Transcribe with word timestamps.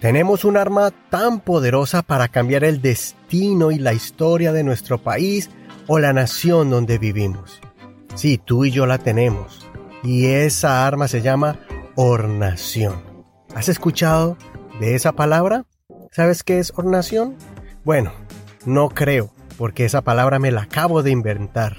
Tenemos 0.00 0.44
un 0.44 0.56
arma 0.56 0.92
tan 1.10 1.40
poderosa 1.40 2.02
para 2.02 2.28
cambiar 2.28 2.62
el 2.62 2.80
destino 2.80 3.72
y 3.72 3.78
la 3.78 3.94
historia 3.94 4.52
de 4.52 4.62
nuestro 4.62 4.98
país 4.98 5.50
o 5.88 5.98
la 5.98 6.12
nación 6.12 6.70
donde 6.70 6.98
vivimos. 6.98 7.60
Sí, 8.14 8.38
tú 8.38 8.64
y 8.64 8.70
yo 8.70 8.86
la 8.86 8.98
tenemos. 8.98 9.66
Y 10.04 10.26
esa 10.26 10.86
arma 10.86 11.08
se 11.08 11.20
llama 11.20 11.58
ornación. 11.96 13.02
¿Has 13.56 13.68
escuchado 13.68 14.36
de 14.78 14.94
esa 14.94 15.12
palabra? 15.12 15.64
¿Sabes 16.12 16.44
qué 16.44 16.60
es 16.60 16.72
ornación? 16.76 17.34
Bueno, 17.84 18.12
no 18.66 18.90
creo, 18.90 19.32
porque 19.56 19.84
esa 19.84 20.02
palabra 20.02 20.38
me 20.38 20.52
la 20.52 20.62
acabo 20.62 21.02
de 21.02 21.10
inventar. 21.10 21.76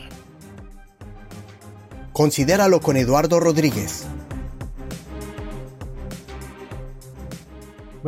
Considéralo 2.11 2.81
con 2.81 2.97
Eduardo 2.97 3.39
Rodríguez. 3.39 4.05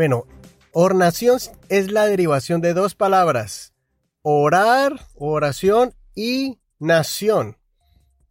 Bueno, 0.01 0.25
ornación 0.71 1.37
es 1.69 1.91
la 1.91 2.07
derivación 2.07 2.59
de 2.59 2.73
dos 2.73 2.95
palabras, 2.95 3.75
orar, 4.23 4.99
oración 5.13 5.93
y 6.15 6.57
nación. 6.79 7.57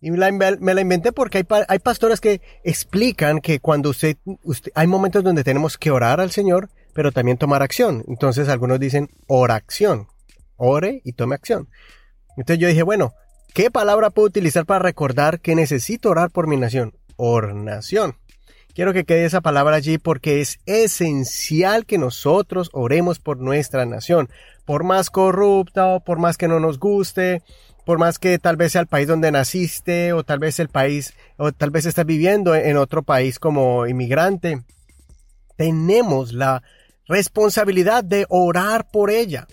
Y 0.00 0.10
me 0.10 0.18
la, 0.18 0.80
inventé 0.80 1.12
porque 1.12 1.46
hay, 1.68 1.78
pastores 1.78 2.20
que 2.20 2.40
explican 2.64 3.40
que 3.40 3.60
cuando 3.60 3.90
usted, 3.90 4.16
usted, 4.42 4.72
hay 4.74 4.88
momentos 4.88 5.22
donde 5.22 5.44
tenemos 5.44 5.78
que 5.78 5.92
orar 5.92 6.20
al 6.20 6.32
Señor, 6.32 6.70
pero 6.92 7.12
también 7.12 7.38
tomar 7.38 7.62
acción. 7.62 8.02
Entonces 8.08 8.48
algunos 8.48 8.80
dicen 8.80 9.08
oración, 9.28 10.08
ore 10.56 11.02
y 11.04 11.12
tome 11.12 11.36
acción. 11.36 11.68
Entonces 12.36 12.60
yo 12.60 12.66
dije, 12.66 12.82
bueno, 12.82 13.14
¿qué 13.54 13.70
palabra 13.70 14.10
puedo 14.10 14.26
utilizar 14.26 14.66
para 14.66 14.80
recordar 14.80 15.38
que 15.38 15.54
necesito 15.54 16.10
orar 16.10 16.32
por 16.32 16.48
mi 16.48 16.56
nación? 16.56 16.98
Ornación. 17.14 18.16
Quiero 18.80 18.94
que 18.94 19.04
quede 19.04 19.26
esa 19.26 19.42
palabra 19.42 19.76
allí 19.76 19.98
porque 19.98 20.40
es 20.40 20.58
esencial 20.64 21.84
que 21.84 21.98
nosotros 21.98 22.70
oremos 22.72 23.18
por 23.18 23.36
nuestra 23.36 23.84
nación. 23.84 24.30
Por 24.64 24.84
más 24.84 25.10
corrupta 25.10 25.86
o 25.88 26.00
por 26.00 26.18
más 26.18 26.38
que 26.38 26.48
no 26.48 26.60
nos 26.60 26.78
guste, 26.78 27.42
por 27.84 27.98
más 27.98 28.18
que 28.18 28.38
tal 28.38 28.56
vez 28.56 28.72
sea 28.72 28.80
el 28.80 28.86
país 28.86 29.06
donde 29.06 29.30
naciste 29.32 30.14
o 30.14 30.24
tal 30.24 30.38
vez 30.38 30.58
el 30.60 30.70
país 30.70 31.12
o 31.36 31.52
tal 31.52 31.68
vez 31.70 31.84
estás 31.84 32.06
viviendo 32.06 32.54
en 32.54 32.78
otro 32.78 33.02
país 33.02 33.38
como 33.38 33.86
inmigrante, 33.86 34.62
tenemos 35.58 36.32
la 36.32 36.62
responsabilidad 37.06 38.02
de 38.02 38.24
orar 38.30 38.88
por 38.90 39.10
ella. 39.10 39.46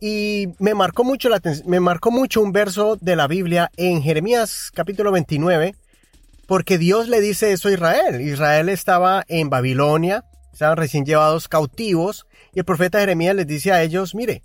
Y 0.00 0.48
me 0.58 0.72
marcó 0.72 1.04
mucho 1.04 1.28
la 1.28 1.42
me 1.66 1.78
marcó 1.78 2.10
mucho 2.10 2.40
un 2.40 2.52
verso 2.52 2.96
de 3.02 3.16
la 3.16 3.26
Biblia 3.26 3.70
en 3.76 4.00
Jeremías 4.00 4.70
capítulo 4.72 5.12
29 5.12 5.74
porque 6.44 6.78
Dios 6.78 7.08
le 7.08 7.20
dice 7.20 7.52
eso 7.52 7.68
a 7.68 7.72
Israel. 7.72 8.20
Israel 8.20 8.68
estaba 8.68 9.24
en 9.28 9.50
Babilonia, 9.50 10.24
estaban 10.52 10.76
recién 10.76 11.04
llevados 11.04 11.48
cautivos, 11.48 12.26
y 12.52 12.60
el 12.60 12.64
profeta 12.64 13.00
Jeremías 13.00 13.34
les 13.34 13.46
dice 13.46 13.72
a 13.72 13.82
ellos, 13.82 14.14
mire, 14.14 14.42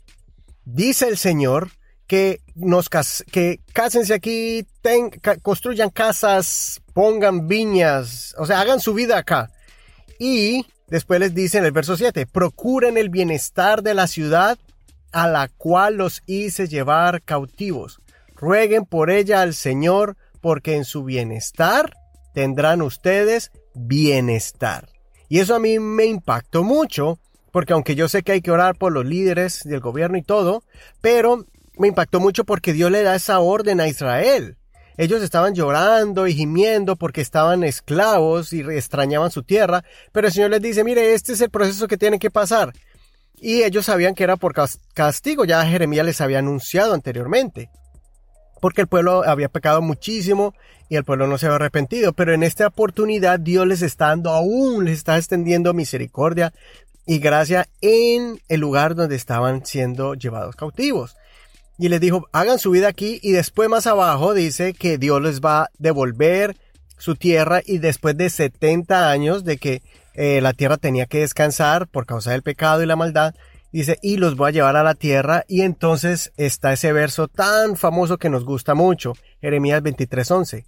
dice 0.65 1.07
el 1.07 1.17
Señor 1.17 1.69
que 2.07 2.41
nos 2.55 2.89
que 2.89 3.59
cásense 3.71 4.15
aquí, 4.15 4.65
construyan 5.43 5.91
casas, 5.91 6.81
pongan 6.93 7.47
viñas, 7.47 8.33
o 8.39 8.47
sea, 8.47 8.61
hagan 8.61 8.79
su 8.79 8.95
vida 8.95 9.19
acá. 9.19 9.51
Y 10.17 10.65
después 10.87 11.19
les 11.19 11.35
dice 11.35 11.59
en 11.59 11.65
el 11.65 11.71
verso 11.71 11.95
7, 11.95 12.25
procuren 12.25 12.97
el 12.97 13.09
bienestar 13.09 13.83
de 13.83 13.93
la 13.93 14.07
ciudad 14.07 14.57
a 15.11 15.27
la 15.27 15.49
cual 15.49 15.95
los 15.97 16.23
hice 16.25 16.67
llevar 16.67 17.21
cautivos. 17.21 18.01
Rueguen 18.35 18.85
por 18.85 19.11
ella 19.11 19.41
al 19.41 19.53
Señor, 19.53 20.17
porque 20.41 20.75
en 20.75 20.85
su 20.85 21.03
bienestar 21.03 21.93
tendrán 22.33 22.81
ustedes 22.81 23.51
bienestar. 23.73 24.89
Y 25.27 25.39
eso 25.39 25.55
a 25.55 25.59
mí 25.59 25.79
me 25.79 26.05
impactó 26.05 26.63
mucho, 26.63 27.19
porque 27.51 27.73
aunque 27.73 27.95
yo 27.95 28.07
sé 28.09 28.23
que 28.23 28.33
hay 28.33 28.41
que 28.41 28.51
orar 28.51 28.75
por 28.75 28.91
los 28.91 29.05
líderes 29.05 29.61
del 29.63 29.79
gobierno 29.79 30.17
y 30.17 30.23
todo, 30.23 30.63
pero 31.01 31.45
me 31.77 31.87
impactó 31.87 32.19
mucho 32.19 32.43
porque 32.43 32.73
Dios 32.73 32.91
le 32.91 33.03
da 33.03 33.15
esa 33.15 33.39
orden 33.39 33.79
a 33.79 33.87
Israel. 33.87 34.57
Ellos 34.97 35.21
estaban 35.21 35.53
llorando 35.53 36.27
y 36.27 36.33
gimiendo 36.33 36.97
porque 36.97 37.21
estaban 37.21 37.63
esclavos 37.63 38.51
y 38.51 38.61
extrañaban 38.61 39.31
su 39.31 39.43
tierra, 39.43 39.85
pero 40.11 40.27
el 40.27 40.33
Señor 40.33 40.49
les 40.49 40.61
dice, 40.61 40.83
mire, 40.83 41.13
este 41.13 41.33
es 41.33 41.41
el 41.41 41.49
proceso 41.49 41.87
que 41.87 41.97
tiene 41.97 42.19
que 42.19 42.29
pasar. 42.29 42.73
Y 43.37 43.63
ellos 43.63 43.85
sabían 43.85 44.13
que 44.13 44.25
era 44.25 44.35
por 44.35 44.53
castigo, 44.93 45.45
ya 45.45 45.65
Jeremías 45.65 46.05
les 46.05 46.19
había 46.19 46.39
anunciado 46.39 46.93
anteriormente 46.93 47.69
porque 48.59 48.81
el 48.81 48.87
pueblo 48.87 49.23
había 49.23 49.49
pecado 49.49 49.81
muchísimo 49.81 50.53
y 50.89 50.95
el 50.95 51.03
pueblo 51.03 51.27
no 51.27 51.37
se 51.37 51.45
había 51.45 51.55
arrepentido. 51.55 52.13
Pero 52.13 52.33
en 52.33 52.43
esta 52.43 52.67
oportunidad 52.67 53.39
Dios 53.39 53.65
les 53.67 53.81
está 53.81 54.07
dando 54.07 54.31
aún, 54.31 54.85
les 54.85 54.97
está 54.97 55.17
extendiendo 55.17 55.73
misericordia 55.73 56.53
y 57.05 57.19
gracia 57.19 57.67
en 57.81 58.39
el 58.49 58.59
lugar 58.59 58.95
donde 58.95 59.15
estaban 59.15 59.65
siendo 59.65 60.13
llevados 60.13 60.55
cautivos. 60.55 61.17
Y 61.77 61.89
les 61.89 62.01
dijo, 62.01 62.27
hagan 62.33 62.59
su 62.59 62.71
vida 62.71 62.89
aquí 62.89 63.19
y 63.23 63.31
después 63.31 63.69
más 63.69 63.87
abajo 63.87 64.33
dice 64.33 64.73
que 64.73 64.97
Dios 64.97 65.21
les 65.21 65.41
va 65.41 65.63
a 65.63 65.69
devolver 65.77 66.57
su 66.97 67.15
tierra 67.15 67.61
y 67.65 67.77
después 67.77 68.17
de 68.17 68.29
70 68.29 69.09
años 69.09 69.45
de 69.45 69.57
que 69.57 69.81
eh, 70.13 70.41
la 70.41 70.53
tierra 70.53 70.77
tenía 70.77 71.05
que 71.05 71.19
descansar 71.21 71.87
por 71.87 72.05
causa 72.05 72.31
del 72.31 72.43
pecado 72.43 72.83
y 72.83 72.85
la 72.85 72.97
maldad, 72.97 73.33
Dice, 73.71 73.99
y 74.01 74.17
los 74.17 74.35
voy 74.35 74.49
a 74.49 74.53
llevar 74.53 74.75
a 74.75 74.83
la 74.83 74.95
tierra. 74.95 75.45
Y 75.47 75.61
entonces 75.61 76.31
está 76.37 76.73
ese 76.73 76.91
verso 76.91 77.27
tan 77.27 77.75
famoso 77.75 78.17
que 78.17 78.29
nos 78.29 78.45
gusta 78.45 78.73
mucho, 78.73 79.13
Jeremías 79.41 79.81
23:11. 79.83 80.65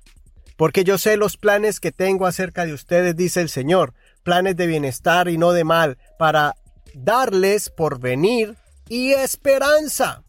Porque 0.57 0.83
yo 0.83 0.97
sé 0.97 1.17
los 1.17 1.37
planes 1.37 1.79
que 1.79 1.91
tengo 1.91 2.27
acerca 2.27 2.65
de 2.65 2.73
ustedes, 2.73 3.15
dice 3.15 3.41
el 3.41 3.49
Señor, 3.49 3.93
planes 4.23 4.55
de 4.55 4.67
bienestar 4.67 5.27
y 5.27 5.37
no 5.37 5.53
de 5.53 5.63
mal, 5.63 5.97
para 6.19 6.55
darles 6.93 7.69
por 7.69 7.99
venir 7.99 8.55
y 8.87 9.13
esperanza. 9.13 10.23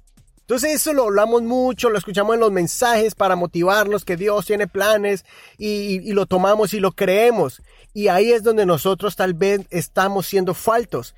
Entonces 0.52 0.72
eso 0.72 0.92
lo 0.92 1.04
hablamos 1.04 1.42
mucho, 1.42 1.88
lo 1.88 1.98
escuchamos 1.98 2.34
en 2.34 2.40
los 2.40 2.50
mensajes 2.52 3.14
para 3.14 3.36
motivarnos 3.36 4.04
que 4.04 4.16
Dios 4.16 4.44
tiene 4.44 4.66
planes 4.66 5.24
y, 5.56 6.12
lo 6.12 6.26
tomamos 6.26 6.74
y 6.74 6.80
lo 6.80 6.92
creemos. 6.92 7.62
Y 7.94 8.08
ahí 8.08 8.32
es 8.32 8.42
donde 8.42 8.66
nosotros 8.66 9.16
tal 9.16 9.34
vez 9.34 9.62
estamos 9.70 10.26
siendo 10.26 10.52
faltos. 10.52 11.14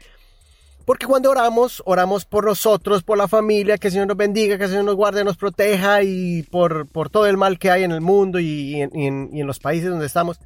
Porque 0.84 1.06
cuando 1.06 1.31
oramos, 1.31 1.83
oramos 1.87 2.25
por 2.25 2.45
nosotros, 2.45 3.03
por 3.03 3.17
la 3.19 3.28
familia, 3.28 3.78
que 3.78 3.89
el 3.89 3.93
Señor 3.93 4.09
nos 4.09 4.17
bendiga, 4.17 4.59
que 4.59 4.65
el 4.65 4.71
Señor 4.71 4.84
nos 4.84 4.97
guarde, 4.97 5.25
nos 5.25 5.37
proteja 5.37 6.03
y 6.03 6.43
por, 6.45 6.89
todo 7.11 7.27
el 7.27 7.37
mal 7.37 7.59
que 7.59 7.71
hay 7.71 7.84
en 7.84 7.93
el 7.93 8.00
mundo 8.00 8.39
y 8.39 8.81
en, 8.81 9.31
y 9.33 9.41
en 9.41 9.47
los 9.47 9.61
países 9.61 9.91
donde 9.91 10.06
estamos. 10.06 10.39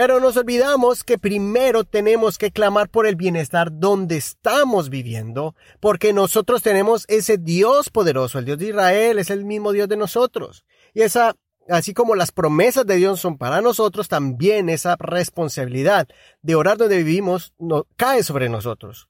Pero 0.00 0.18
nos 0.18 0.34
olvidamos 0.38 1.04
que 1.04 1.18
primero 1.18 1.84
tenemos 1.84 2.38
que 2.38 2.50
clamar 2.50 2.88
por 2.88 3.06
el 3.06 3.16
bienestar 3.16 3.68
donde 3.70 4.16
estamos 4.16 4.88
viviendo, 4.88 5.54
porque 5.78 6.14
nosotros 6.14 6.62
tenemos 6.62 7.04
ese 7.08 7.36
Dios 7.36 7.90
poderoso, 7.90 8.38
el 8.38 8.46
Dios 8.46 8.56
de 8.56 8.68
Israel 8.68 9.18
es 9.18 9.28
el 9.28 9.44
mismo 9.44 9.72
Dios 9.72 9.90
de 9.90 9.98
nosotros. 9.98 10.64
Y 10.94 11.02
esa, 11.02 11.36
así 11.68 11.92
como 11.92 12.14
las 12.14 12.32
promesas 12.32 12.86
de 12.86 12.96
Dios 12.96 13.20
son 13.20 13.36
para 13.36 13.60
nosotros, 13.60 14.08
también 14.08 14.70
esa 14.70 14.96
responsabilidad 14.98 16.08
de 16.40 16.54
orar 16.54 16.78
donde 16.78 16.96
vivimos 16.96 17.52
no, 17.58 17.86
cae 17.98 18.22
sobre 18.22 18.48
nosotros. 18.48 19.09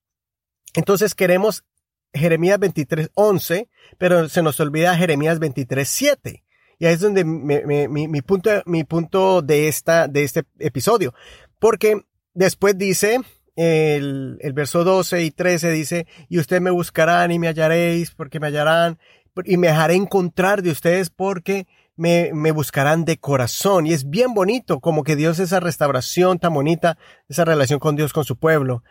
Entonces 0.74 1.14
queremos 1.14 1.64
Jeremías 2.12 2.58
23.11, 2.58 3.68
pero 3.98 4.28
se 4.28 4.42
nos 4.42 4.58
olvida 4.60 4.96
Jeremías 4.96 5.40
23.7. 5.40 6.42
Y 6.78 6.86
ahí 6.86 6.94
es 6.94 7.00
donde 7.00 7.24
mi, 7.24 8.22
punto, 8.22 8.50
mi 8.64 8.84
punto 8.84 9.42
de, 9.42 9.68
esta, 9.68 10.08
de 10.08 10.24
este 10.24 10.44
episodio. 10.58 11.14
Porque 11.58 12.06
después 12.32 12.78
dice, 12.78 13.20
el, 13.54 14.38
el 14.40 14.52
verso 14.54 14.82
12 14.82 15.22
y 15.22 15.30
13 15.30 15.70
dice, 15.72 16.06
y 16.28 16.38
ustedes 16.38 16.62
me 16.62 16.70
buscarán 16.70 17.32
y 17.32 17.38
me 17.38 17.48
hallaréis, 17.48 18.12
porque 18.12 18.40
me 18.40 18.46
hallarán, 18.46 18.98
y 19.44 19.58
me 19.58 19.68
dejaré 19.68 19.94
encontrar 19.94 20.62
de 20.62 20.70
ustedes 20.70 21.10
porque 21.10 21.66
me, 21.96 22.30
me, 22.32 22.50
buscarán 22.50 23.04
de 23.04 23.18
corazón. 23.18 23.86
Y 23.86 23.92
es 23.92 24.08
bien 24.08 24.32
bonito, 24.32 24.80
como 24.80 25.04
que 25.04 25.16
Dios, 25.16 25.38
esa 25.38 25.60
restauración 25.60 26.38
tan 26.38 26.54
bonita, 26.54 26.96
esa 27.28 27.44
relación 27.44 27.78
con 27.78 27.94
Dios, 27.94 28.14
con 28.14 28.24
su 28.24 28.36
pueblo. 28.36 28.82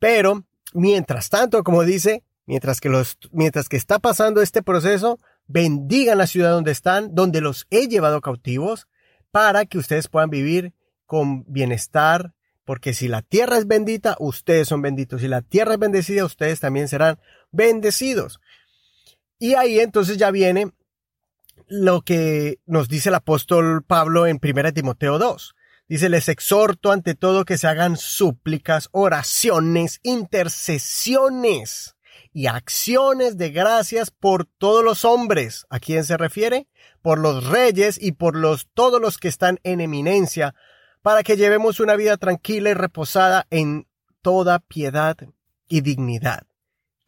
Pero 0.00 0.44
Mientras 0.72 1.28
tanto, 1.28 1.62
como 1.64 1.84
dice, 1.84 2.22
mientras 2.46 2.80
que, 2.80 2.88
los, 2.88 3.18
mientras 3.32 3.68
que 3.68 3.76
está 3.76 3.98
pasando 3.98 4.42
este 4.42 4.62
proceso, 4.62 5.18
bendigan 5.46 6.18
la 6.18 6.26
ciudad 6.26 6.52
donde 6.52 6.72
están, 6.72 7.14
donde 7.14 7.40
los 7.40 7.66
he 7.70 7.88
llevado 7.88 8.20
cautivos, 8.20 8.86
para 9.30 9.64
que 9.64 9.78
ustedes 9.78 10.08
puedan 10.08 10.30
vivir 10.30 10.72
con 11.06 11.44
bienestar, 11.46 12.34
porque 12.64 12.94
si 12.94 13.08
la 13.08 13.22
tierra 13.22 13.58
es 13.58 13.66
bendita, 13.66 14.16
ustedes 14.20 14.68
son 14.68 14.82
benditos. 14.82 15.22
Si 15.22 15.28
la 15.28 15.42
tierra 15.42 15.72
es 15.72 15.78
bendecida, 15.78 16.24
ustedes 16.24 16.60
también 16.60 16.88
serán 16.88 17.18
bendecidos. 17.50 18.40
Y 19.38 19.54
ahí 19.54 19.80
entonces 19.80 20.18
ya 20.18 20.30
viene 20.30 20.72
lo 21.66 22.02
que 22.02 22.58
nos 22.66 22.88
dice 22.88 23.08
el 23.08 23.14
apóstol 23.16 23.82
Pablo 23.82 24.26
en 24.26 24.38
1 24.42 24.72
Timoteo 24.72 25.18
2. 25.18 25.56
Dice, 25.90 26.08
les 26.08 26.28
exhorto 26.28 26.92
ante 26.92 27.16
todo 27.16 27.44
que 27.44 27.58
se 27.58 27.66
hagan 27.66 27.96
súplicas, 27.96 28.88
oraciones, 28.92 29.98
intercesiones 30.04 31.96
y 32.32 32.46
acciones 32.46 33.36
de 33.36 33.50
gracias 33.50 34.12
por 34.12 34.44
todos 34.44 34.84
los 34.84 35.04
hombres. 35.04 35.66
¿A 35.68 35.80
quién 35.80 36.04
se 36.04 36.16
refiere? 36.16 36.68
Por 37.02 37.18
los 37.18 37.44
reyes 37.48 38.00
y 38.00 38.12
por 38.12 38.36
los, 38.36 38.68
todos 38.72 39.00
los 39.00 39.18
que 39.18 39.26
están 39.26 39.58
en 39.64 39.80
eminencia, 39.80 40.54
para 41.02 41.24
que 41.24 41.36
llevemos 41.36 41.80
una 41.80 41.96
vida 41.96 42.16
tranquila 42.18 42.70
y 42.70 42.74
reposada 42.74 43.48
en 43.50 43.88
toda 44.22 44.60
piedad 44.60 45.16
y 45.66 45.80
dignidad. 45.80 46.46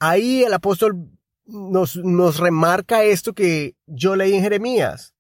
Ahí 0.01 0.43
el 0.43 0.55
apóstol 0.55 1.09
nos, 1.47 1.95
nos 1.95 2.41
remarca 2.41 3.05
esto 3.05 3.33
que 3.33 3.77
yo 3.87 4.17
leí 4.17 4.35
en 4.35 4.43
Jeremías, 4.43 5.15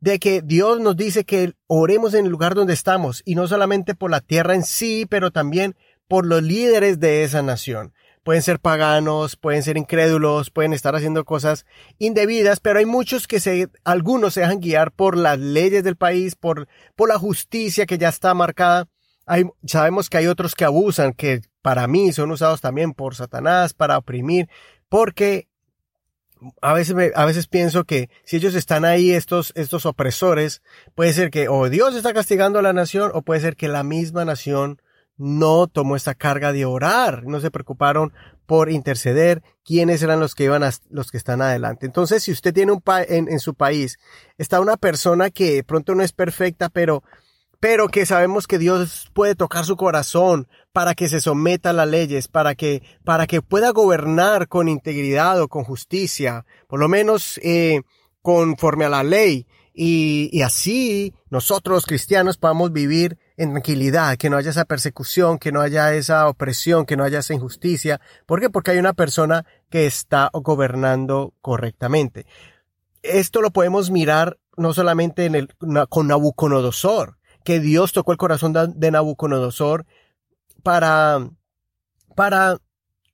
de 0.00 0.18
que 0.18 0.42
Dios 0.42 0.80
nos 0.80 0.96
dice 0.96 1.24
que 1.24 1.54
oremos 1.66 2.14
en 2.14 2.26
el 2.26 2.30
lugar 2.30 2.54
donde 2.54 2.74
estamos, 2.74 3.22
y 3.24 3.34
no 3.34 3.48
solamente 3.48 3.94
por 3.94 4.10
la 4.10 4.20
tierra 4.20 4.54
en 4.54 4.64
sí, 4.64 5.06
pero 5.08 5.30
también 5.30 5.76
por 6.06 6.26
los 6.26 6.42
líderes 6.42 7.00
de 7.00 7.24
esa 7.24 7.42
nación. 7.42 7.92
Pueden 8.22 8.42
ser 8.42 8.60
paganos, 8.60 9.36
pueden 9.36 9.62
ser 9.62 9.76
incrédulos, 9.76 10.50
pueden 10.50 10.72
estar 10.72 10.94
haciendo 10.94 11.24
cosas 11.24 11.64
indebidas, 11.98 12.60
pero 12.60 12.78
hay 12.78 12.84
muchos 12.84 13.26
que 13.26 13.40
se, 13.40 13.68
algunos 13.84 14.34
se 14.34 14.40
dejan 14.40 14.60
guiar 14.60 14.92
por 14.92 15.16
las 15.16 15.38
leyes 15.38 15.82
del 15.82 15.96
país, 15.96 16.34
por, 16.34 16.68
por 16.94 17.08
la 17.08 17.18
justicia 17.18 17.86
que 17.86 17.98
ya 17.98 18.08
está 18.08 18.34
marcada. 18.34 18.86
Hay, 19.24 19.44
sabemos 19.66 20.10
que 20.10 20.18
hay 20.18 20.26
otros 20.26 20.54
que 20.54 20.64
abusan, 20.64 21.12
que 21.12 21.40
para 21.62 21.86
mí 21.86 22.12
son 22.12 22.30
usados 22.30 22.60
también 22.60 22.92
por 22.92 23.14
Satanás 23.14 23.72
para 23.72 23.98
oprimir, 23.98 24.48
porque 24.88 25.47
a 26.60 26.72
veces, 26.72 26.94
a 27.14 27.24
veces 27.24 27.46
pienso 27.46 27.84
que 27.84 28.10
si 28.24 28.36
ellos 28.36 28.54
están 28.54 28.84
ahí, 28.84 29.12
estos, 29.12 29.52
estos 29.56 29.86
opresores, 29.86 30.62
puede 30.94 31.12
ser 31.12 31.30
que 31.30 31.48
o 31.48 31.68
Dios 31.68 31.94
está 31.94 32.12
castigando 32.12 32.58
a 32.58 32.62
la 32.62 32.72
nación 32.72 33.10
o 33.14 33.22
puede 33.22 33.40
ser 33.40 33.56
que 33.56 33.68
la 33.68 33.82
misma 33.82 34.24
nación 34.24 34.80
no 35.16 35.66
tomó 35.66 35.96
esta 35.96 36.14
carga 36.14 36.52
de 36.52 36.64
orar, 36.64 37.24
no 37.24 37.40
se 37.40 37.50
preocuparon 37.50 38.12
por 38.46 38.70
interceder 38.70 39.42
quiénes 39.64 40.02
eran 40.02 40.20
los 40.20 40.34
que 40.34 40.44
iban 40.44 40.62
a, 40.62 40.70
los 40.90 41.10
que 41.10 41.18
están 41.18 41.42
adelante. 41.42 41.86
Entonces, 41.86 42.22
si 42.22 42.32
usted 42.32 42.54
tiene 42.54 42.72
un 42.72 42.80
pa 42.80 43.02
en, 43.02 43.28
en 43.28 43.40
su 43.40 43.54
país, 43.54 43.98
está 44.38 44.60
una 44.60 44.76
persona 44.76 45.30
que 45.30 45.64
pronto 45.64 45.94
no 45.94 46.02
es 46.02 46.12
perfecta, 46.12 46.68
pero 46.68 47.02
pero 47.60 47.88
que 47.88 48.06
sabemos 48.06 48.46
que 48.46 48.58
Dios 48.58 49.10
puede 49.12 49.34
tocar 49.34 49.64
su 49.64 49.76
corazón 49.76 50.48
para 50.72 50.94
que 50.94 51.08
se 51.08 51.20
someta 51.20 51.70
a 51.70 51.72
las 51.72 51.88
leyes, 51.88 52.28
para 52.28 52.54
que, 52.54 52.82
para 53.04 53.26
que 53.26 53.42
pueda 53.42 53.70
gobernar 53.70 54.48
con 54.48 54.68
integridad 54.68 55.40
o 55.40 55.48
con 55.48 55.64
justicia, 55.64 56.44
por 56.68 56.78
lo 56.78 56.88
menos 56.88 57.40
eh, 57.42 57.82
conforme 58.22 58.84
a 58.84 58.88
la 58.90 59.02
ley, 59.02 59.46
y, 59.74 60.28
y 60.32 60.42
así 60.42 61.14
nosotros 61.30 61.86
cristianos 61.86 62.36
podamos 62.36 62.72
vivir 62.72 63.16
en 63.36 63.52
tranquilidad, 63.52 64.16
que 64.16 64.28
no 64.28 64.36
haya 64.36 64.50
esa 64.50 64.64
persecución, 64.64 65.38
que 65.38 65.52
no 65.52 65.60
haya 65.60 65.94
esa 65.94 66.28
opresión, 66.28 66.84
que 66.84 66.96
no 66.96 67.04
haya 67.04 67.20
esa 67.20 67.34
injusticia. 67.34 68.00
¿Por 68.26 68.40
qué? 68.40 68.50
Porque 68.50 68.72
hay 68.72 68.78
una 68.78 68.92
persona 68.92 69.46
que 69.70 69.86
está 69.86 70.30
gobernando 70.32 71.32
correctamente. 71.40 72.26
Esto 73.02 73.40
lo 73.40 73.52
podemos 73.52 73.90
mirar 73.90 74.38
no 74.56 74.74
solamente 74.74 75.26
en 75.26 75.36
el, 75.36 75.48
con 75.88 76.08
Nabucodonosor, 76.08 77.17
que 77.44 77.60
Dios 77.60 77.92
tocó 77.92 78.12
el 78.12 78.18
corazón 78.18 78.52
de 78.52 78.90
Nabucodonosor 78.90 79.86
para, 80.62 81.28
para 82.14 82.58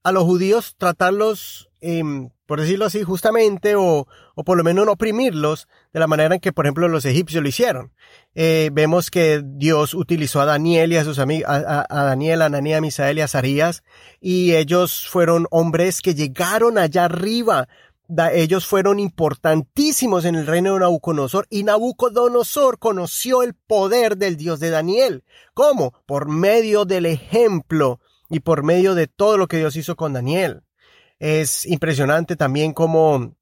a 0.04 0.12
los 0.12 0.24
judíos 0.24 0.74
tratarlos, 0.76 1.70
eh, 1.80 2.02
por 2.46 2.60
decirlo 2.60 2.84
así, 2.84 3.02
justamente, 3.02 3.74
o, 3.74 4.06
o 4.34 4.44
por 4.44 4.58
lo 4.58 4.62
menos 4.62 4.84
no 4.84 4.92
oprimirlos 4.92 5.66
de 5.94 6.00
la 6.00 6.06
manera 6.06 6.34
en 6.34 6.40
que, 6.40 6.52
por 6.52 6.66
ejemplo, 6.66 6.88
los 6.88 7.06
egipcios 7.06 7.42
lo 7.42 7.48
hicieron. 7.48 7.92
Eh, 8.34 8.68
vemos 8.72 9.10
que 9.10 9.42
Dios 9.42 9.94
utilizó 9.94 10.42
a 10.42 10.44
Daniel 10.44 10.92
y 10.92 10.96
a 10.96 11.04
sus 11.04 11.18
amigos, 11.18 11.48
a, 11.48 11.86
a, 11.88 12.04
Daniel, 12.04 12.42
a 12.42 12.46
Ananía, 12.46 12.76
a 12.78 12.80
Misael 12.82 13.16
y 13.16 13.22
a 13.22 13.28
Zarías, 13.28 13.82
y 14.20 14.54
ellos 14.54 15.08
fueron 15.08 15.46
hombres 15.50 16.02
que 16.02 16.14
llegaron 16.14 16.76
allá 16.76 17.06
arriba 17.06 17.66
ellos 18.32 18.66
fueron 18.66 19.00
importantísimos 19.00 20.24
en 20.24 20.34
el 20.34 20.46
reino 20.46 20.74
de 20.74 20.80
Nabucodonosor 20.80 21.46
y 21.50 21.64
Nabucodonosor 21.64 22.78
conoció 22.78 23.42
el 23.42 23.54
poder 23.54 24.16
del 24.16 24.36
Dios 24.36 24.60
de 24.60 24.70
Daniel. 24.70 25.24
¿Cómo? 25.54 25.94
Por 26.06 26.28
medio 26.28 26.84
del 26.84 27.06
ejemplo 27.06 28.00
y 28.28 28.40
por 28.40 28.62
medio 28.62 28.94
de 28.94 29.06
todo 29.06 29.38
lo 29.38 29.48
que 29.48 29.58
Dios 29.58 29.76
hizo 29.76 29.96
con 29.96 30.12
Daniel. 30.12 30.62
Es 31.18 31.64
impresionante 31.66 32.36
también 32.36 32.72
cómo 32.72 33.34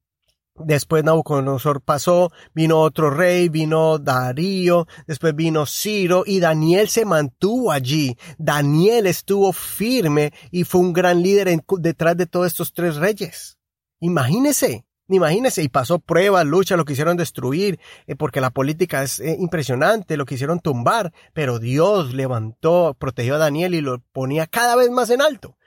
Después 0.55 1.03
Nabucodonosor 1.03 1.81
pasó, 1.81 2.31
vino 2.53 2.79
otro 2.79 3.09
rey, 3.09 3.49
vino 3.49 3.97
Darío, 3.97 4.87
después 5.07 5.35
vino 5.35 5.65
Ciro 5.65 6.23
y 6.27 6.39
Daniel 6.39 6.89
se 6.89 7.05
mantuvo 7.05 7.71
allí. 7.71 8.15
Daniel 8.37 9.07
estuvo 9.07 9.51
firme 9.51 10.31
y 10.51 10.63
fue 10.63 10.81
un 10.81 10.93
gran 10.93 11.23
líder 11.23 11.63
detrás 11.79 12.17
de 12.17 12.27
todos 12.27 12.45
estos 12.45 12.71
tres 12.71 12.97
reyes. 12.97 13.57
Imagínese, 14.03 14.85
imagínese, 15.07 15.63
y 15.63 15.69
pasó 15.69 15.97
pruebas, 15.97 16.45
luchas, 16.45 16.77
lo 16.77 16.83
quisieron 16.83 17.15
destruir, 17.15 17.79
eh, 18.05 18.17
porque 18.17 18.41
la 18.41 18.49
política 18.49 19.01
es 19.01 19.21
eh, 19.21 19.37
impresionante, 19.39 20.17
lo 20.17 20.25
quisieron 20.25 20.59
tumbar, 20.59 21.13
pero 21.31 21.57
Dios 21.57 22.13
levantó, 22.13 22.97
protegió 22.99 23.35
a 23.35 23.37
Daniel 23.37 23.75
y 23.75 23.79
lo 23.79 23.99
ponía 24.11 24.45
cada 24.45 24.75
vez 24.75 24.89
más 24.89 25.09
en 25.09 25.21
alto. 25.21 25.57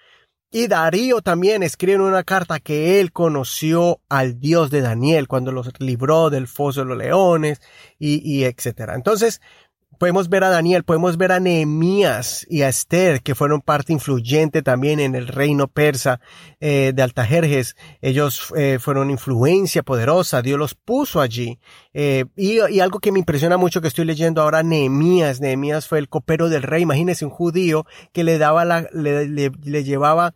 Y 0.51 0.67
Darío 0.67 1.23
también 1.23 1.63
escribe 1.63 1.95
en 1.95 2.03
una 2.03 2.25
carta 2.25 2.61
que 2.61 3.01
él 3.01 3.11
conoció 3.11 4.03
al 4.11 4.39
Dios 4.39 4.71
de 4.71 4.83
Daniel 4.83 5.29
cuando 5.29 5.51
los 5.51 5.73
libró 5.81 6.29
del 6.29 6.47
foso 6.47 6.81
de 6.81 6.87
los 6.87 6.99
leones 6.99 7.63
y, 7.99 8.21
y 8.23 8.45
etcétera. 8.45 8.95
Entonces, 8.95 9.41
podemos 9.97 10.29
ver 10.29 10.45
a 10.45 10.51
Daniel, 10.51 10.85
podemos 10.85 11.17
ver 11.17 11.33
a 11.33 11.41
Nehemías 11.41 12.47
y 12.49 12.63
a 12.63 12.69
Esther, 12.69 13.23
que 13.23 13.35
fueron 13.35 13.61
parte 13.61 13.93
influyente 13.93 14.63
también 14.63 15.01
en 15.01 15.15
el 15.15 15.29
reino 15.29 15.69
persa 15.69 16.21
eh, 16.61 16.93
de 16.95 17.03
Altajerjes. 17.03 17.77
Ellos 18.01 18.53
eh, 18.57 18.79
fueron 18.81 19.11
influencia 19.11 19.83
poderosa, 19.83 20.43
Dios 20.43 20.59
los 20.59 20.75
puso 20.75 21.21
allí. 21.21 21.59
Eh, 21.93 22.27
y, 22.37 22.59
y, 22.69 22.81
algo 22.81 22.99
que 22.99 23.13
me 23.13 23.19
impresiona 23.19 23.57
mucho 23.57 23.81
que 23.81 23.89
estoy 23.89 24.05
leyendo 24.05 24.43
ahora, 24.43 24.63
Nehemías. 24.63 25.41
Nehemías 25.41 25.89
fue 25.89 25.99
el 25.99 26.09
copero 26.09 26.49
del 26.49 26.63
rey. 26.63 26.83
Imagínese 26.83 27.25
un 27.25 27.31
judío 27.31 27.85
que 28.13 28.25
le 28.25 28.39
daba 28.39 28.65
la, 28.65 28.87
le, 28.93 29.29
le, 29.29 29.51
le 29.63 29.85
llevaba 29.85 30.35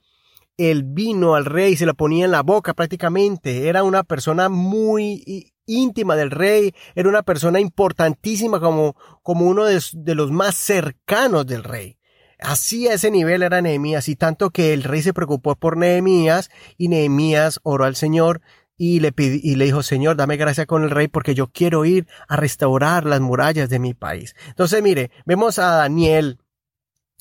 el 0.57 0.85
vino 0.85 1.37
al 1.37 1.47
rey, 1.47 1.77
se 1.77 1.87
lo 1.87 1.95
ponía 1.95 2.27
en 2.27 2.33
la 2.33 2.43
boca 2.43 2.75
prácticamente. 2.75 3.69
Era 3.69 3.83
una 3.83 4.03
persona 4.05 4.49
muy 4.49 5.53
íntima 5.71 6.17
del 6.17 6.31
rey, 6.31 6.75
era 6.95 7.09
una 7.09 7.23
persona 7.23 7.61
importantísima 7.61 8.61
como, 8.61 8.97
como 9.23 9.47
uno 9.47 9.65
de, 9.65 9.81
los 10.15 10.31
más 10.31 10.57
cercanos 10.57 11.47
del 11.47 11.65
rey. 11.65 11.99
Así 12.39 12.89
a 12.89 12.95
ese 12.95 13.11
nivel 13.11 13.43
era 13.43 13.61
Nehemías, 13.61 14.09
y 14.09 14.17
tanto 14.17 14.51
que 14.51 14.73
el 14.73 14.83
rey 14.83 15.03
se 15.03 15.13
preocupó 15.13 15.57
por 15.57 15.77
Nehemías, 15.77 16.51
y 16.79 16.89
Nehemías 16.89 17.61
oró 17.63 17.85
al 17.85 17.97
Señor, 17.97 18.41
y 18.77 19.01
le, 19.01 19.13
y 19.19 19.57
le 19.57 19.67
dijo, 19.67 19.83
Señor, 19.83 20.17
dame 20.17 20.39
gracia 20.39 20.65
con 20.65 20.85
el 20.85 20.91
rey 20.91 21.07
porque 21.07 21.35
yo 21.35 21.49
quiero 21.49 21.85
ir 21.85 22.07
a 22.29 22.37
restaurar 22.37 23.05
las 23.05 23.21
murallas 23.21 23.69
de 23.69 23.79
mi 23.79 23.93
país. 23.93 24.35
Entonces, 24.49 24.83
mire, 24.83 25.11
vemos 25.27 25.59
a 25.59 25.67
Daniel, 25.73 26.39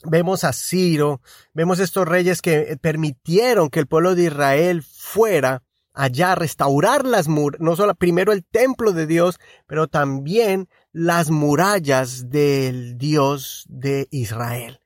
vemos 0.06 0.46
a 0.46 0.54
Ciro, 0.54 1.22
vemos 1.54 1.80
estos 1.80 2.08
reyes 2.08 2.42
que 2.42 2.78
permitieron 2.82 3.70
que 3.70 3.82
el 3.82 3.88
pueblo 3.88 4.16
de 4.16 4.24
Israel 4.24 4.84
fuera 4.84 5.64
allá 6.00 6.34
restaurar 6.34 7.06
las 7.06 7.28
murallas, 7.28 7.62
no 7.62 7.76
solo 7.76 7.94
primero 7.94 8.32
el 8.32 8.46
templo 8.46 8.94
de 8.94 9.06
Dios, 9.06 9.38
pero 9.68 9.88
también 9.88 10.70
las 10.94 11.30
murallas 11.30 12.30
del 12.30 12.98
Dios 12.98 13.66
de 13.68 14.08
Israel. 14.10 14.80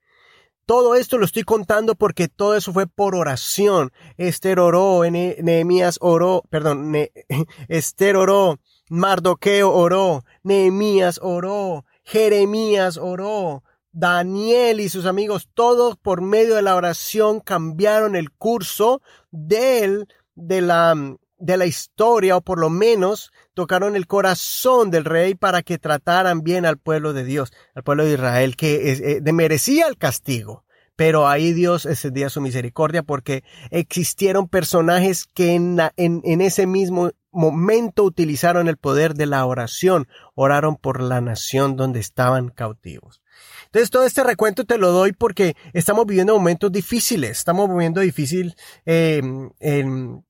Todo 0.66 0.96
esto 0.96 1.20
lo 1.20 1.26
estoy 1.26 1.44
contando 1.44 1.94
porque 1.94 2.30
todo 2.30 2.56
eso 2.56 2.74
fue 2.74 2.88
por 2.88 3.16
oración. 3.16 3.92
Esther 4.18 4.60
oró, 4.60 5.04
Nehemías 5.04 6.00
oró, 6.02 6.44
perdón, 6.50 6.96
Esther 7.68 8.16
oró, 8.16 8.60
Mardoqueo 8.90 9.72
oró, 9.72 10.24
Nehemías 10.42 11.20
oró, 11.22 11.86
Jeremías 12.04 12.98
oró, 12.98 13.64
Daniel 13.92 14.80
y 14.80 14.90
sus 14.90 15.06
amigos, 15.06 15.48
todos 15.54 15.96
por 15.96 16.22
medio 16.22 16.56
de 16.56 16.64
la 16.64 16.76
oración 16.76 17.40
cambiaron 17.40 18.16
el 18.16 18.32
curso 18.32 19.04
del, 19.30 20.08
de 20.36 20.62
la, 20.62 20.96
de 21.38 21.58
la 21.58 21.66
historia, 21.66 22.38
o 22.38 22.42
por 22.42 22.60
lo 22.60 22.70
menos 22.70 23.32
tocaron 23.54 23.96
el 23.96 24.08
corazón 24.08 24.92
del 24.92 25.06
rey 25.06 25.36
para 25.36 25.62
que 25.62 25.78
trataran 25.78 26.42
bien 26.42 26.66
al 26.66 26.78
pueblo 26.78 27.14
de 27.14 27.24
Dios, 27.24 27.52
al 27.76 27.84
pueblo 27.84 28.06
de 28.06 28.14
Israel, 28.14 28.56
que 28.56 28.92
eh, 28.92 29.34
merecía 29.34 29.88
el 29.88 29.98
castigo. 29.98 30.64
Pero 30.96 31.28
ahí 31.28 31.54
Dios 31.54 31.88
excedía 31.88 32.30
su 32.30 32.40
misericordia 32.40 33.02
porque 33.02 33.44
existieron 33.72 34.48
personajes 34.48 35.26
que 35.26 35.54
en, 35.54 35.80
en, 35.98 36.22
en 36.24 36.42
ese 36.42 36.68
mismo 36.68 37.10
momento 37.32 38.04
utilizaron 38.04 38.68
el 38.68 38.78
poder 38.78 39.16
de 39.16 39.26
la 39.26 39.44
oración, 39.46 40.08
oraron 40.36 40.76
por 40.76 41.02
la 41.02 41.20
nación 41.20 41.76
donde 41.76 42.00
estaban 42.00 42.50
cautivos. 42.50 43.23
Entonces 43.66 43.90
todo 43.90 44.04
este 44.04 44.24
recuento 44.24 44.66
te 44.66 44.78
lo 44.78 44.92
doy 44.92 45.14
porque 45.14 45.56
estamos 45.74 46.06
viviendo 46.06 46.34
momentos 46.34 46.72
difíciles, 46.72 47.40
estamos 47.40 47.70
viviendo 47.70 48.02
difícil 48.02 48.56
eh, 48.86 49.22
en, 49.60 50.24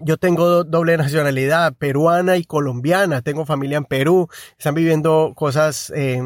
yo 0.00 0.16
tengo 0.16 0.64
doble 0.64 0.96
nacionalidad, 0.96 1.74
peruana 1.74 2.36
y 2.36 2.44
colombiana. 2.44 3.22
Tengo 3.22 3.46
familia 3.46 3.78
en 3.78 3.84
Perú. 3.84 4.28
Están 4.58 4.74
viviendo 4.74 5.32
cosas, 5.36 5.92
eh, 5.94 6.20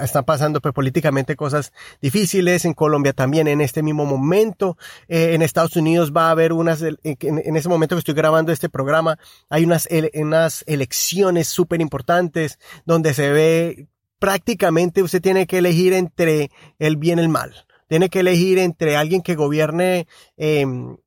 están 0.00 0.24
pasando 0.24 0.60
pues, 0.60 0.72
políticamente 0.72 1.34
cosas 1.34 1.72
difíciles. 2.00 2.64
En 2.64 2.74
Colombia 2.74 3.12
también 3.12 3.48
en 3.48 3.60
este 3.60 3.82
mismo 3.82 4.06
momento. 4.06 4.78
Eh, 5.08 5.34
en 5.34 5.42
Estados 5.42 5.74
Unidos 5.74 6.12
va 6.16 6.28
a 6.28 6.30
haber 6.30 6.52
unas, 6.52 6.80
en, 6.82 6.96
en, 7.02 7.56
ese 7.56 7.68
momento 7.68 7.96
que 7.96 8.00
estoy 8.00 8.14
grabando 8.14 8.52
este 8.52 8.68
programa, 8.68 9.18
hay 9.48 9.64
unas, 9.64 9.88
unas 10.14 10.62
elecciones 10.68 11.48
súper 11.48 11.80
importantes 11.80 12.58
donde 12.84 13.14
se 13.14 13.30
ve 13.30 13.88
prácticamente 14.18 15.02
usted 15.02 15.22
tiene 15.22 15.46
que 15.46 15.58
elegir 15.58 15.92
entre 15.92 16.50
el 16.78 16.96
bien 16.96 17.18
y 17.18 17.22
el 17.22 17.28
mal. 17.28 17.66
tiene 17.88 18.10
que 18.10 18.20
elegir 18.20 18.58
entre 18.58 18.96
alguien 18.96 19.22
que 19.22 19.34
gobierne 19.34 20.06
em, 20.36 20.98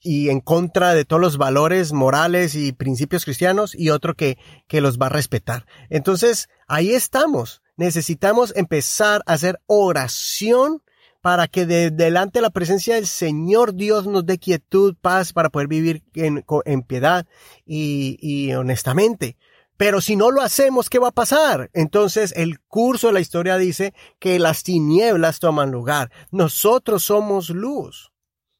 y 0.00 0.28
en 0.28 0.40
contra 0.40 0.92
de 0.92 1.06
todos 1.06 1.22
los 1.22 1.38
valores 1.38 1.94
morales 1.94 2.54
y 2.54 2.72
principios 2.72 3.24
cristianos 3.24 3.74
y 3.74 3.88
otro 3.88 4.14
que, 4.14 4.36
que 4.68 4.82
los 4.82 4.98
va 4.98 5.06
a 5.06 5.08
respetar. 5.10 5.64
Entonces, 5.88 6.50
ahí 6.68 6.92
estamos. 6.92 7.62
Necesitamos 7.76 8.52
empezar 8.54 9.22
a 9.24 9.32
hacer 9.32 9.60
oración 9.66 10.82
para 11.22 11.48
que 11.48 11.64
de 11.64 11.90
delante 11.90 12.40
de 12.40 12.42
la 12.42 12.50
presencia 12.50 12.96
del 12.96 13.06
Señor 13.06 13.74
Dios 13.74 14.06
nos 14.06 14.26
dé 14.26 14.36
quietud, 14.36 14.94
paz, 15.00 15.32
para 15.32 15.48
poder 15.48 15.68
vivir 15.68 16.02
en, 16.14 16.82
piedad 16.82 17.24
y 17.64 18.52
honestamente. 18.52 19.38
Pero 19.76 20.00
si 20.00 20.16
no 20.16 20.30
lo 20.30 20.40
hacemos, 20.40 20.88
¿qué 20.88 20.98
va 20.98 21.08
a 21.08 21.12
pasar? 21.12 21.70
Entonces 21.72 22.32
el 22.36 22.60
curso 22.60 23.08
de 23.08 23.14
la 23.14 23.20
historia 23.20 23.56
dice 23.56 23.92
que 24.18 24.38
las 24.38 24.62
tinieblas 24.62 25.40
toman 25.40 25.70
lugar. 25.70 26.10
Nosotros 26.30 27.04
somos 27.04 27.50
luz. 27.50 28.12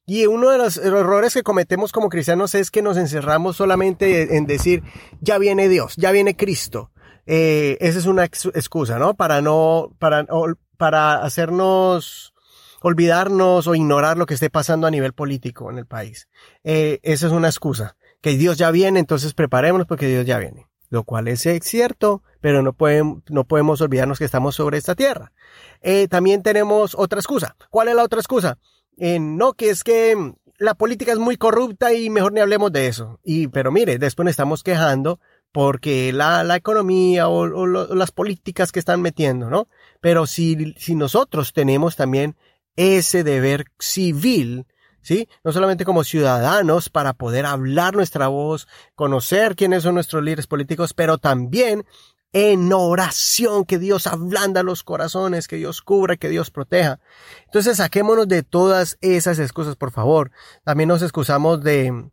Y 0.07 0.27
uno 0.27 0.51
de 0.51 0.59
los 0.59 0.77
errores 0.77 1.33
que 1.33 1.41
cometemos 1.41 1.91
como 1.91 2.09
cristianos 2.09 2.53
es 2.53 2.69
que 2.69 2.83
nos 2.83 2.97
encerramos 2.97 3.55
solamente 3.55 4.37
en 4.37 4.45
decir, 4.45 4.83
ya 5.19 5.39
viene 5.39 5.67
Dios, 5.67 5.95
ya 5.95 6.11
viene 6.11 6.35
Cristo. 6.35 6.91
Eh, 7.25 7.77
esa 7.79 7.97
es 7.97 8.05
una 8.05 8.23
excusa, 8.23 8.99
¿no? 8.99 9.15
Para 9.15 9.41
no, 9.41 9.95
para, 9.97 10.27
para 10.77 11.23
hacernos 11.23 12.35
olvidarnos 12.81 13.65
o 13.65 13.73
ignorar 13.73 14.15
lo 14.15 14.27
que 14.27 14.35
esté 14.35 14.51
pasando 14.51 14.85
a 14.85 14.91
nivel 14.91 15.13
político 15.13 15.71
en 15.71 15.79
el 15.79 15.87
país. 15.87 16.27
Eh, 16.63 16.99
esa 17.01 17.25
es 17.25 17.33
una 17.33 17.47
excusa. 17.47 17.97
Que 18.21 18.37
Dios 18.37 18.57
ya 18.57 18.69
viene, 18.69 18.99
entonces 18.99 19.33
preparémonos 19.33 19.87
porque 19.87 20.07
Dios 20.07 20.23
ya 20.23 20.37
viene. 20.37 20.67
Lo 20.95 21.03
cual 21.03 21.27
es 21.27 21.45
cierto, 21.63 22.23
pero 22.39 22.61
no, 22.61 22.73
no 23.27 23.43
podemos 23.43 23.81
olvidarnos 23.81 24.17
que 24.17 24.23
estamos 24.23 24.55
sobre 24.55 24.77
esta 24.77 24.95
tierra. 24.95 25.33
Eh, 25.81 26.07
también 26.07 26.41
tenemos 26.41 26.95
otra 26.97 27.19
excusa. 27.19 27.57
¿Cuál 27.69 27.89
es 27.89 27.95
la 27.95 28.03
otra 28.03 28.21
excusa? 28.21 28.57
no, 28.97 29.51
que 29.51 29.71
es 29.71 29.83
que 29.83 30.15
la 30.57 30.73
política 30.73 31.11
es 31.11 31.19
muy 31.19 31.35
corrupta 31.35 31.93
y 31.93 32.09
mejor 32.09 32.31
ni 32.31 32.39
hablemos 32.39 32.71
de 32.71 32.87
eso. 32.87 33.19
Y, 33.25 33.49
pero 33.49 33.73
mire, 33.73 33.99
después 33.99 34.23
nos 34.23 34.31
estamos 34.31 34.63
quejando 34.63 35.19
porque 35.51 36.13
la, 36.13 36.45
la 36.45 36.55
economía 36.55 37.27
o, 37.27 37.45
las 37.67 38.11
políticas 38.11 38.71
que 38.71 38.79
están 38.79 39.01
metiendo, 39.01 39.49
¿no? 39.49 39.67
Pero 39.99 40.27
si, 40.27 40.75
si 40.77 40.95
nosotros 40.95 41.51
tenemos 41.51 41.97
también 41.97 42.37
ese 42.77 43.25
deber 43.25 43.65
civil, 43.79 44.65
¿sí? 45.05 45.29
No 45.43 45.51
solamente 45.51 45.85
como 45.85 46.03
ciudadanos 46.03 46.89
para 46.89 47.13
poder 47.13 47.45
hablar 47.45 47.95
nuestra 47.95 48.27
voz, 48.27 48.67
conocer 48.95 49.55
quiénes 49.55 49.83
son 49.83 49.93
nuestros 49.93 50.23
líderes 50.23 50.47
políticos, 50.47 50.93
pero 50.93 51.19
también 51.19 51.85
en 52.33 52.73
oración, 52.73 53.63
que 53.63 53.77
Dios 53.79 54.07
ablanda 54.07 54.63
los 54.63 54.83
corazones, 54.83 55.47
que 55.47 55.57
Dios 55.57 55.81
cubra, 55.81 56.17
que 56.17 56.27
Dios 56.27 56.51
proteja. 56.51 56.99
Entonces 57.45 57.77
saquémonos 57.77 58.27
de 58.27 58.43
todas 58.43 58.97
esas 58.99 59.39
excusas, 59.39 59.75
por 59.75 59.91
favor. 59.91 60.31
También 60.63 60.89
nos 60.89 61.01
excusamos 61.03 61.63
de, 61.63 62.09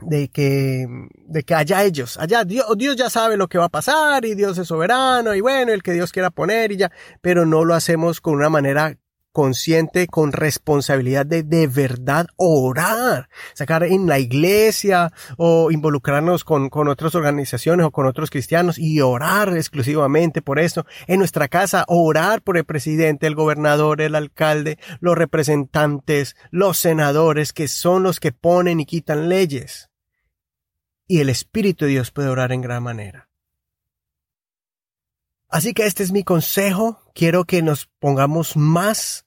de 0.00 0.28
que, 0.28 0.86
de 1.26 1.42
que 1.42 1.54
allá 1.54 1.82
ellos, 1.82 2.16
allá 2.18 2.44
Dios, 2.44 2.66
Dios 2.78 2.96
ya 2.96 3.10
sabe 3.10 3.36
lo 3.36 3.48
que 3.48 3.58
va 3.58 3.66
a 3.66 3.68
pasar 3.68 4.24
y 4.24 4.34
Dios 4.36 4.56
es 4.58 4.68
soberano 4.68 5.34
y 5.34 5.40
bueno, 5.40 5.72
el 5.72 5.82
que 5.82 5.92
Dios 5.92 6.12
quiera 6.12 6.30
poner 6.30 6.72
y 6.72 6.76
ya, 6.76 6.92
pero 7.20 7.44
no 7.44 7.64
lo 7.64 7.74
hacemos 7.74 8.20
con 8.20 8.34
una 8.34 8.48
manera 8.48 8.96
consciente, 9.32 10.06
con 10.06 10.32
responsabilidad 10.32 11.26
de 11.26 11.42
de 11.42 11.66
verdad 11.66 12.26
orar, 12.36 13.28
sacar 13.54 13.84
en 13.84 14.06
la 14.06 14.18
iglesia 14.18 15.12
o 15.36 15.70
involucrarnos 15.70 16.44
con, 16.44 16.68
con 16.68 16.88
otras 16.88 17.14
organizaciones 17.14 17.86
o 17.86 17.90
con 17.90 18.06
otros 18.06 18.30
cristianos 18.30 18.78
y 18.78 19.00
orar 19.00 19.56
exclusivamente 19.56 20.42
por 20.42 20.58
esto. 20.58 20.86
En 21.06 21.18
nuestra 21.18 21.48
casa, 21.48 21.84
orar 21.88 22.42
por 22.42 22.56
el 22.56 22.64
presidente, 22.64 23.26
el 23.26 23.34
gobernador, 23.34 24.00
el 24.00 24.14
alcalde, 24.14 24.78
los 25.00 25.16
representantes, 25.16 26.36
los 26.50 26.78
senadores, 26.78 27.52
que 27.52 27.68
son 27.68 28.02
los 28.02 28.20
que 28.20 28.32
ponen 28.32 28.80
y 28.80 28.86
quitan 28.86 29.28
leyes. 29.28 29.90
Y 31.06 31.20
el 31.20 31.28
Espíritu 31.28 31.84
de 31.84 31.92
Dios 31.92 32.10
puede 32.10 32.28
orar 32.28 32.52
en 32.52 32.62
gran 32.62 32.82
manera. 32.82 33.28
Así 35.48 35.74
que 35.74 35.84
este 35.84 36.02
es 36.02 36.12
mi 36.12 36.24
consejo. 36.24 37.01
Quiero 37.14 37.44
que 37.44 37.62
nos 37.62 37.86
pongamos 37.98 38.56
más, 38.56 39.26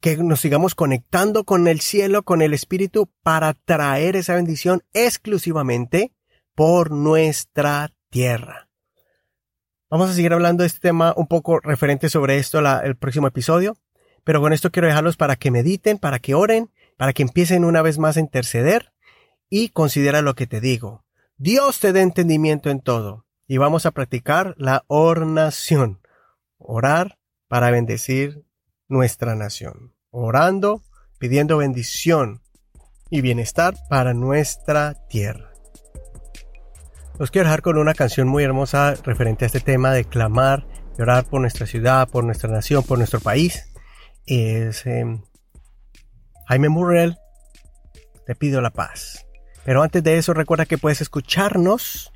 que 0.00 0.16
nos 0.16 0.40
sigamos 0.40 0.74
conectando 0.74 1.44
con 1.44 1.68
el 1.68 1.80
cielo, 1.80 2.22
con 2.22 2.42
el 2.42 2.54
Espíritu, 2.54 3.10
para 3.22 3.54
traer 3.54 4.16
esa 4.16 4.34
bendición 4.34 4.82
exclusivamente 4.92 6.12
por 6.54 6.90
nuestra 6.90 7.92
tierra. 8.10 8.68
Vamos 9.90 10.10
a 10.10 10.14
seguir 10.14 10.32
hablando 10.32 10.62
de 10.62 10.66
este 10.66 10.80
tema 10.80 11.14
un 11.16 11.26
poco 11.26 11.60
referente 11.60 12.08
sobre 12.10 12.38
esto 12.38 12.58
el 12.58 12.96
próximo 12.96 13.26
episodio, 13.26 13.76
pero 14.22 14.40
con 14.40 14.52
esto 14.52 14.70
quiero 14.70 14.88
dejarlos 14.88 15.16
para 15.16 15.36
que 15.36 15.50
mediten, 15.50 15.98
para 15.98 16.18
que 16.18 16.34
oren, 16.34 16.70
para 16.98 17.12
que 17.12 17.22
empiecen 17.22 17.64
una 17.64 17.80
vez 17.80 17.98
más 17.98 18.16
a 18.16 18.20
interceder 18.20 18.92
y 19.48 19.70
considera 19.70 20.20
lo 20.20 20.34
que 20.34 20.46
te 20.46 20.60
digo. 20.60 21.04
Dios 21.36 21.80
te 21.80 21.92
dé 21.92 22.02
entendimiento 22.02 22.68
en 22.68 22.80
todo 22.80 23.26
y 23.46 23.56
vamos 23.56 23.86
a 23.86 23.92
practicar 23.92 24.54
la 24.58 24.84
oración. 24.88 26.00
Orar 26.58 27.17
para 27.48 27.70
bendecir 27.70 28.44
nuestra 28.88 29.34
nación. 29.34 29.94
Orando, 30.10 30.82
pidiendo 31.18 31.58
bendición 31.58 32.42
y 33.10 33.20
bienestar 33.20 33.74
para 33.88 34.14
nuestra 34.14 34.94
tierra. 35.08 35.52
Os 37.18 37.30
quiero 37.30 37.48
dejar 37.48 37.62
con 37.62 37.78
una 37.78 37.94
canción 37.94 38.28
muy 38.28 38.44
hermosa 38.44 38.94
referente 39.02 39.44
a 39.44 39.46
este 39.46 39.60
tema 39.60 39.92
de 39.92 40.04
clamar 40.04 40.66
y 40.96 41.02
orar 41.02 41.24
por 41.24 41.40
nuestra 41.40 41.66
ciudad, 41.66 42.08
por 42.08 42.22
nuestra 42.22 42.48
nación, 42.48 42.84
por 42.84 42.98
nuestro 42.98 43.18
país. 43.18 43.72
Es 44.24 44.86
em, 44.86 45.22
Jaime 46.46 46.68
Murrell, 46.68 47.16
te 48.24 48.34
pido 48.36 48.60
la 48.60 48.70
paz. 48.70 49.26
Pero 49.64 49.82
antes 49.82 50.02
de 50.02 50.16
eso, 50.16 50.32
recuerda 50.32 50.66
que 50.66 50.78
puedes 50.78 51.00
escucharnos 51.00 52.12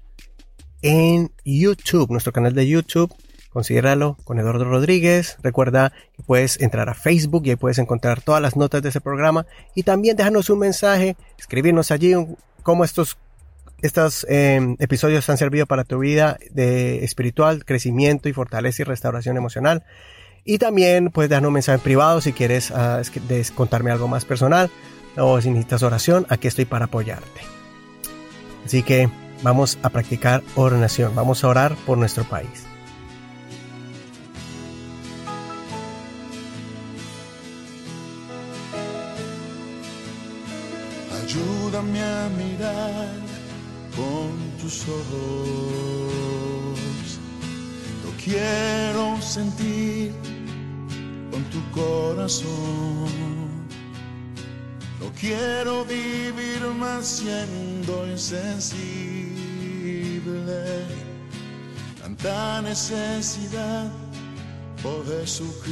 en 0.82 1.32
YouTube, 1.44 2.10
nuestro 2.10 2.32
canal 2.32 2.54
de 2.54 2.68
YouTube. 2.68 3.14
Considéralo 3.52 4.16
con 4.24 4.38
Eduardo 4.38 4.64
Rodríguez. 4.64 5.36
Recuerda 5.42 5.92
que 6.16 6.22
puedes 6.22 6.60
entrar 6.60 6.88
a 6.88 6.94
Facebook 6.94 7.42
y 7.44 7.50
ahí 7.50 7.56
puedes 7.56 7.78
encontrar 7.78 8.22
todas 8.22 8.40
las 8.40 8.56
notas 8.56 8.82
de 8.82 8.88
ese 8.88 9.00
programa. 9.00 9.46
Y 9.74 9.82
también 9.82 10.16
déjanos 10.16 10.48
un 10.48 10.58
mensaje, 10.58 11.16
escribirnos 11.38 11.90
allí 11.90 12.14
cómo 12.62 12.84
estos, 12.84 13.18
estos 13.82 14.26
em, 14.30 14.76
episodios 14.78 15.28
han 15.28 15.36
servido 15.36 15.66
para 15.66 15.84
tu 15.84 15.98
vida 15.98 16.38
de 16.50 17.04
espiritual, 17.04 17.64
crecimiento 17.66 18.28
y 18.28 18.32
fortaleza 18.32 18.82
y 18.82 18.84
restauración 18.86 19.36
emocional. 19.36 19.84
Y 20.44 20.58
también 20.58 21.10
puedes 21.10 21.28
dejarnos 21.28 21.48
un 21.48 21.54
mensaje 21.54 21.78
privado 21.78 22.20
si 22.20 22.32
quieres 22.32 22.70
uh, 22.70 23.02
contarme 23.54 23.90
algo 23.90 24.08
más 24.08 24.24
personal 24.24 24.70
o 25.16 25.40
si 25.42 25.50
necesitas 25.50 25.82
oración. 25.82 26.26
Aquí 26.30 26.48
estoy 26.48 26.64
para 26.64 26.86
apoyarte. 26.86 27.42
Así 28.64 28.82
que 28.82 29.10
vamos 29.42 29.78
a 29.82 29.90
practicar 29.90 30.42
oración, 30.56 31.14
vamos 31.14 31.44
a 31.44 31.48
orar 31.48 31.76
por 31.86 31.98
nuestro 31.98 32.24
país. 32.24 32.71
Ojos. 44.88 46.78
Lo 48.04 48.10
quiero 48.22 49.20
sentir 49.20 50.12
con 51.30 51.42
tu 51.44 51.60
corazón. 51.70 53.08
Lo 55.00 55.10
quiero 55.18 55.84
vivir 55.84 56.60
más 56.78 57.06
siendo 57.06 58.06
insensible 58.06 59.02
tanta 62.22 62.62
necesidad, 62.62 63.90
oh 64.84 65.02
Jesucristo. 65.04 65.62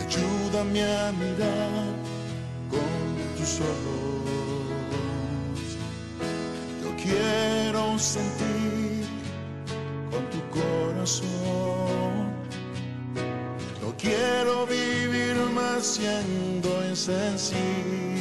Ayúdame 0.00 0.82
a 0.82 1.12
mirar 1.12 1.91
Yo 3.58 3.66
quiero 7.02 7.98
sentir 7.98 9.04
con 10.10 10.24
tu 10.30 10.40
corazón. 10.58 12.32
Yo 13.80 13.88
quiero 13.98 14.66
vivir 14.66 15.36
más 15.54 15.84
siendo 15.84 16.68
insensible 16.88 18.12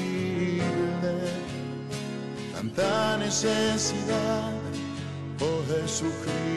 tanta 2.54 3.18
necesidad, 3.18 4.52
oh 5.40 5.62
Jesucristo. 5.72 6.52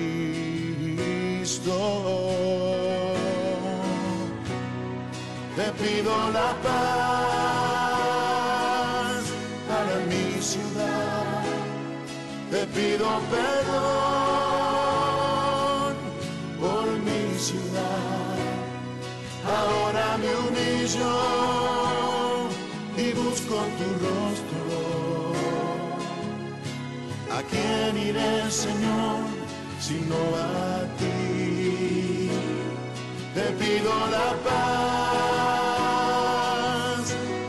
Te 5.57 5.71
pido 5.81 6.31
la 6.33 6.53
paz 6.65 7.24
pido 12.75 13.09
perdón 13.31 13.95
por 16.61 16.87
mi 17.07 17.23
ciudad. 17.39 18.37
Ahora 19.59 20.07
me 20.19 20.31
humillo 20.43 21.15
y 22.97 23.13
busco 23.13 23.57
tu 23.79 23.87
rostro. 24.05 24.75
¿A 27.37 27.39
quién 27.51 27.93
iré, 28.09 28.35
Señor, 28.51 29.19
sino 29.81 30.17
a 30.37 30.83
ti? 30.99 32.31
Te 33.35 33.47
pido 33.61 33.93
la 34.17 34.29
paz 34.47 34.65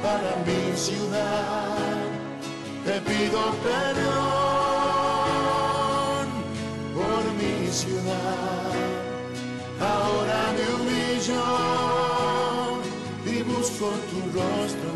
para 0.03 0.31
mi 0.45 0.61
ciudad. 0.75 2.03
Te 2.85 2.95
pido 3.01 3.41
perdón. 3.63 4.34
Rostro. 14.35 14.91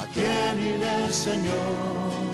¿A 0.00 0.04
quién 0.14 0.54
iré, 0.74 1.12
Señor? 1.12 2.26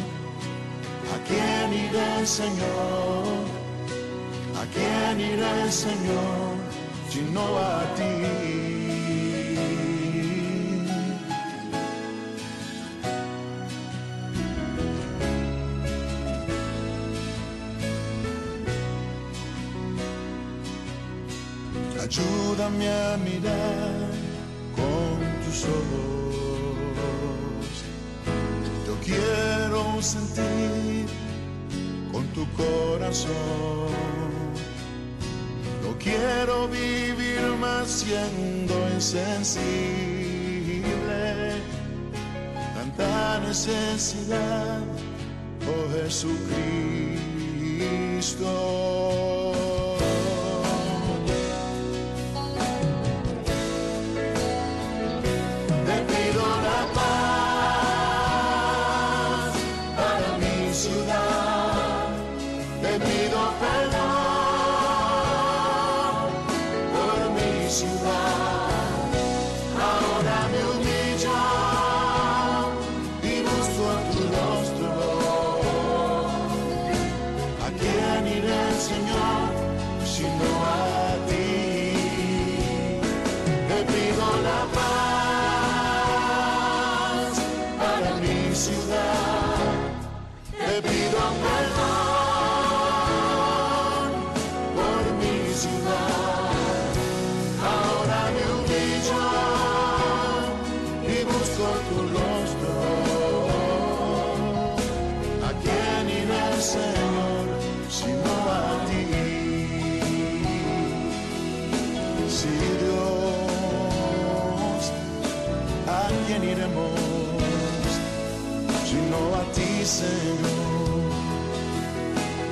¿A 1.14 1.16
quién 1.28 1.68
iré, 1.84 2.26
Señor? 2.26 3.44
¿A 4.60 4.64
quién 4.74 5.20
iré, 5.20 5.70
Señor, 5.70 6.54
sino 7.10 7.42
a 7.58 7.80
ti? 7.96 8.12
Ayúdame 22.04 22.88
a 22.88 23.16
mirar 23.16 24.01
Yo 28.87 28.95
quiero 29.04 30.02
sentir 30.02 31.07
con 32.11 32.26
tu 32.28 32.45
corazón. 32.52 33.31
No 35.83 35.97
quiero 35.99 36.66
vivir 36.69 37.42
más 37.61 37.88
siendo 37.88 38.75
insensible. 38.92 39.62
Tanta 42.75 43.38
necesidad, 43.40 44.81
oh 45.69 45.87
Jesucristo. 45.95 47.02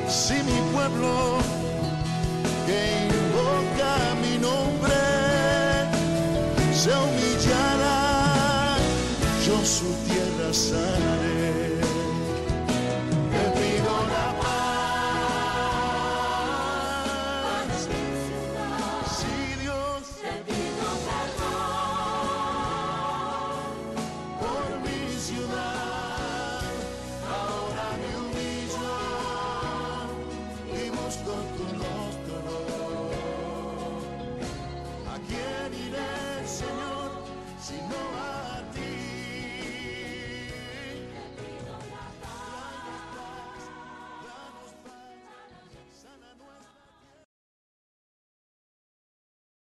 Si 0.09 0.35
mi 0.35 0.61
pueblo 0.73 1.39
que 2.67 2.79
invoca 3.07 3.93
mi 4.23 4.39
nombre 4.39 5.01
se 6.73 6.91
humillara, 6.91 8.77
yo 9.47 9.57
su 9.65 9.89
tierra 10.07 10.53
sanaré. 10.53 11.10